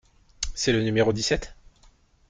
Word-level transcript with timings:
C’est 0.55 0.71
le 0.73 0.81
numéro 0.81 1.13
dix-sept? 1.13 1.53